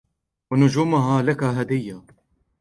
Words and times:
ونجومها 0.51 1.21
لك 1.21 1.43
هديّة. 1.43 2.03